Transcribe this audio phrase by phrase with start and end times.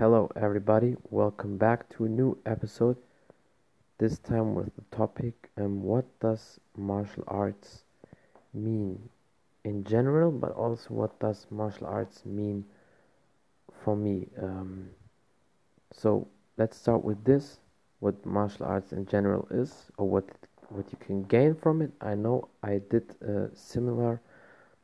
[0.00, 0.96] Hello, everybody.
[1.10, 2.96] Welcome back to a new episode.
[3.98, 7.82] This time with the topic um, what does martial arts
[8.54, 9.10] mean
[9.62, 12.64] in general, but also what does martial arts mean
[13.84, 14.26] for me.
[14.40, 14.88] Um,
[15.92, 17.60] so let's start with this:
[17.98, 20.24] what martial arts in general is, or what
[20.70, 21.92] what you can gain from it.
[22.00, 24.18] I know I did a similar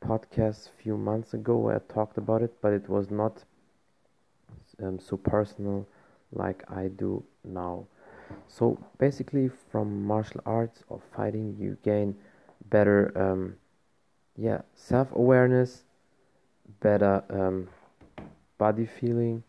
[0.04, 3.44] podcast a few months ago where I talked about it, but it was not
[4.82, 5.86] um, so personal
[6.32, 7.86] like I do now.
[8.48, 12.16] So basically, from martial arts or fighting, you gain
[12.68, 13.54] better, um,
[14.36, 15.84] yeah, self-awareness,
[16.80, 17.68] better um,
[18.58, 19.44] body feeling,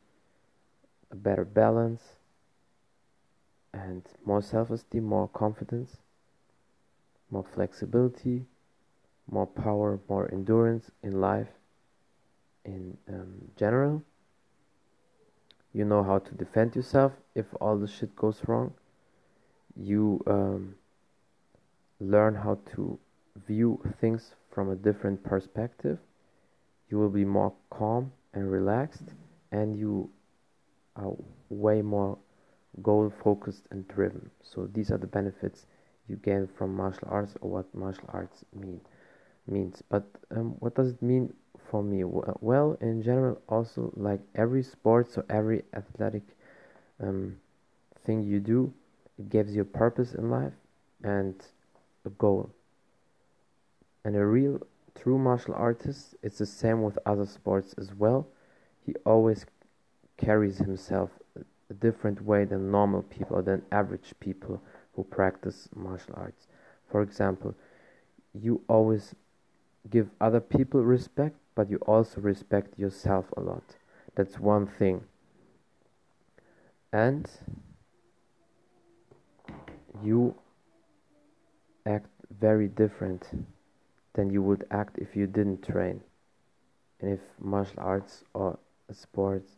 [1.11, 2.03] a better balance,
[3.73, 5.97] and more self-esteem, more confidence,
[7.31, 8.45] more flexibility,
[9.29, 11.47] more power, more endurance in life
[12.63, 14.03] in um, general
[15.77, 18.73] you know how to defend yourself if all the shit goes wrong.
[19.75, 20.73] You um,
[21.99, 22.97] learn how to
[23.47, 25.99] view things from a different perspective.
[26.89, 29.13] You will be more calm and relaxed
[29.51, 30.09] and you
[30.95, 31.13] are
[31.49, 32.17] way more
[32.81, 34.31] goal focused and driven.
[34.41, 35.67] So these are the benefits
[36.07, 38.81] you gain from martial arts or what martial arts mean
[39.47, 40.03] means but
[40.35, 41.33] um, what does it mean
[41.69, 42.03] for me?
[42.03, 46.23] Well in general also like every sports or every athletic
[47.01, 47.37] um,
[48.05, 48.73] thing you do
[49.17, 50.53] it gives you a purpose in life
[51.03, 51.35] and
[52.05, 52.49] a goal.
[54.05, 54.61] And a real
[54.95, 58.27] true martial artist it's the same with other sports as well.
[58.85, 59.45] He always
[60.17, 61.11] carries himself
[61.69, 64.61] a different way than normal people than average people
[64.95, 66.47] who practice martial arts.
[66.89, 67.55] For example
[68.33, 69.15] you always
[69.89, 73.63] give other people respect but you also respect yourself a lot.
[74.15, 75.03] That's one thing.
[76.93, 77.27] And
[80.03, 80.35] you
[81.87, 83.23] act very different
[84.13, 86.01] than you would act if you didn't train.
[87.01, 88.59] And if martial arts or
[88.91, 89.53] sports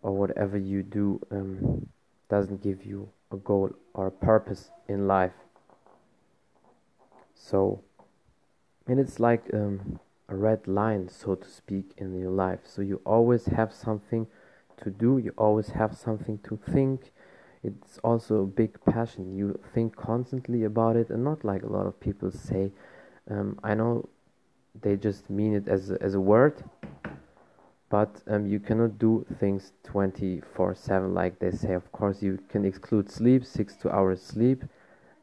[0.00, 1.86] or whatever you do um,
[2.30, 5.34] doesn't give you a goal or a purpose in life.
[7.34, 7.82] So,
[8.92, 9.98] and it's like um,
[10.28, 12.60] a red line, so to speak, in your life.
[12.64, 14.26] So you always have something
[14.82, 17.10] to do, you always have something to think.
[17.64, 19.34] It's also a big passion.
[19.34, 22.70] You think constantly about it, and not like a lot of people say.
[23.30, 24.10] Um, I know
[24.78, 26.62] they just mean it as a, as a word,
[27.88, 31.72] but um, you cannot do things 24 7 like they say.
[31.72, 34.64] Of course, you can exclude sleep, six to hours sleep,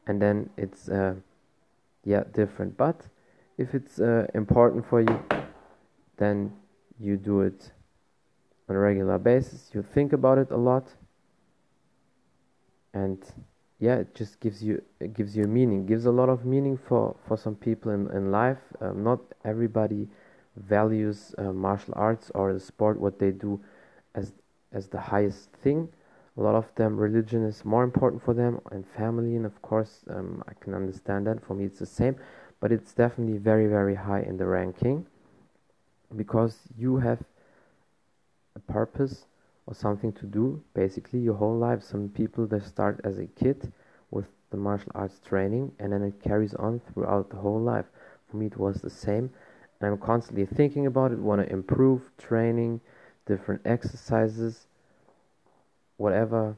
[0.07, 1.13] and then it's uh,
[2.03, 2.75] yeah different.
[2.75, 3.05] But
[3.59, 5.19] if it's uh, important for you
[6.17, 6.51] then
[6.99, 7.71] you do it
[8.67, 9.71] on a regular basis.
[9.73, 10.87] You think about it a lot.
[12.93, 13.23] And
[13.79, 15.85] yeah it just gives you it gives you meaning.
[15.85, 18.59] Gives a lot of meaning for for some people in, in life.
[18.81, 20.07] Um, not everybody
[20.55, 23.59] values uh, martial arts or the sport what they do
[24.15, 24.33] as
[24.71, 25.89] as the highest thing.
[26.37, 30.05] A lot of them religion is more important for them and family and of course
[30.09, 31.43] um, i can understand that.
[31.45, 32.15] For me it's the same
[32.59, 35.05] but it's definitely very very high in the ranking
[36.15, 37.23] because you have
[38.55, 39.25] a purpose
[39.67, 41.83] or something to do basically your whole life.
[41.83, 43.71] Some people they start as a kid
[44.09, 47.85] with the martial arts training and then it carries on throughout the whole life.
[48.29, 49.29] For me it was the same
[49.79, 52.81] and i'm constantly thinking about it want to improve training
[53.25, 54.67] different exercises
[55.97, 56.55] whatever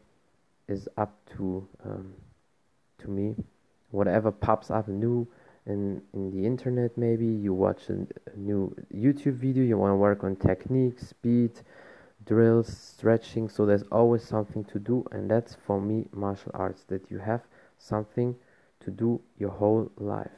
[0.67, 2.13] is up to um,
[2.97, 3.35] to me
[3.91, 5.27] whatever pops up new
[5.65, 7.93] in in the internet maybe you watch a,
[8.33, 11.51] a new youtube video you want to work on technique speed
[12.25, 17.09] drills stretching so there's always something to do and that's for me martial arts that
[17.09, 17.41] you have
[17.77, 18.35] something
[18.79, 20.31] to do your whole life.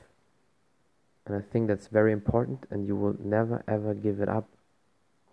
[1.25, 4.48] And i think that's very important and you will never ever give it up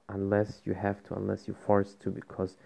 [0.09, 2.57] unless you have to unless you're forced to because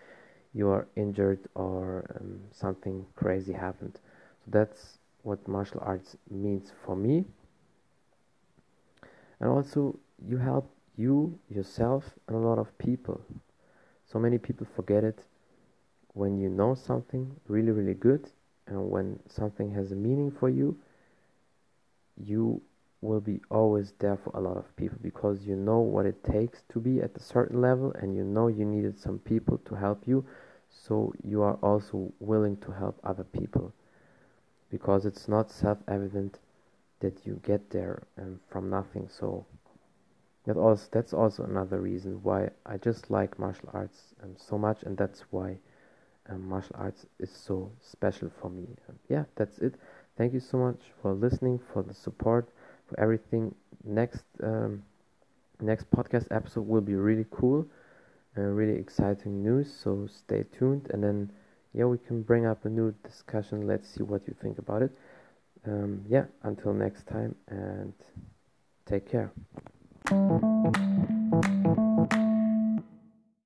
[0.54, 3.98] you are injured or um, something crazy happened.
[4.44, 7.24] So that's what martial arts means for me.
[9.40, 13.20] And also you help you yourself and a lot of people.
[14.06, 15.24] So many people forget it
[16.12, 18.30] when you know something really really good
[18.66, 20.78] and when something has a meaning for you
[22.16, 22.62] you
[23.00, 26.62] will be always there for a lot of people because you know what it takes
[26.72, 30.06] to be at a certain level and you know you needed some people to help
[30.06, 30.24] you.
[30.70, 33.72] So you are also willing to help other people
[34.74, 36.38] because it's not self-evident
[37.00, 39.46] that you get there um, from nothing so
[40.46, 44.82] that also that's also another reason why I just like martial arts um, so much,
[44.82, 45.58] and that's why
[46.28, 48.66] um, martial arts is so special for me.
[48.88, 49.74] Um, yeah, that's it.
[50.16, 52.48] Thank you so much for listening, for the support,
[52.88, 53.54] for everything.
[53.84, 54.82] Next um,
[55.60, 57.66] next podcast episode will be really cool,
[58.36, 59.72] uh, really exciting news.
[59.72, 61.30] So stay tuned, and then
[61.74, 63.66] yeah, we can bring up a new discussion.
[63.66, 64.92] Let's see what you think about it.
[65.66, 67.92] Um, yeah, until next time, and
[68.86, 69.32] take care.